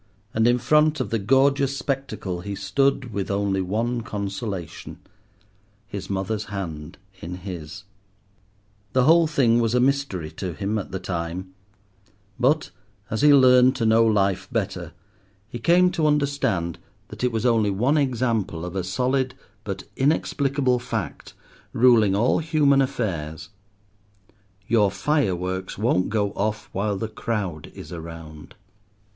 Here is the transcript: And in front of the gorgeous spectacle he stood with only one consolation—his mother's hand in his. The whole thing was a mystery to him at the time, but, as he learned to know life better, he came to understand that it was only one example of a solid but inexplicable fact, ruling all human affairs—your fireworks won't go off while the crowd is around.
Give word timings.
And 0.33 0.47
in 0.47 0.57
front 0.57 0.99
of 0.99 1.11
the 1.11 1.19
gorgeous 1.19 1.77
spectacle 1.77 2.41
he 2.41 2.55
stood 2.55 3.13
with 3.13 3.29
only 3.29 3.61
one 3.61 4.01
consolation—his 4.01 6.09
mother's 6.09 6.45
hand 6.45 6.97
in 7.21 7.35
his. 7.35 7.83
The 8.93 9.03
whole 9.03 9.27
thing 9.27 9.59
was 9.59 9.75
a 9.75 9.79
mystery 9.79 10.31
to 10.31 10.53
him 10.53 10.79
at 10.79 10.89
the 10.91 10.97
time, 10.99 11.53
but, 12.39 12.71
as 13.11 13.21
he 13.21 13.31
learned 13.31 13.75
to 13.75 13.85
know 13.85 14.03
life 14.03 14.47
better, 14.51 14.93
he 15.47 15.59
came 15.59 15.91
to 15.91 16.07
understand 16.07 16.79
that 17.09 17.23
it 17.23 17.31
was 17.31 17.45
only 17.45 17.69
one 17.69 17.99
example 17.99 18.65
of 18.65 18.75
a 18.75 18.83
solid 18.83 19.35
but 19.63 19.83
inexplicable 19.95 20.79
fact, 20.79 21.35
ruling 21.73 22.15
all 22.15 22.39
human 22.39 22.81
affairs—your 22.81 24.89
fireworks 24.89 25.77
won't 25.77 26.09
go 26.09 26.31
off 26.31 26.69
while 26.71 26.97
the 26.97 27.07
crowd 27.07 27.71
is 27.75 27.93
around. 27.93 28.55